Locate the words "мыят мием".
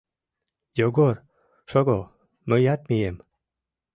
2.49-3.15